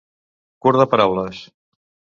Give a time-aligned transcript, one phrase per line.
[0.67, 1.47] Curt de paraules.